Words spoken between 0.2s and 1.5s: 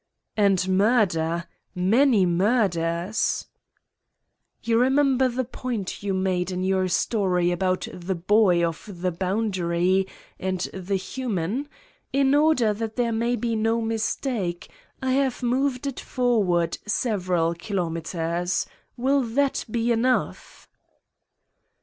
"And murder...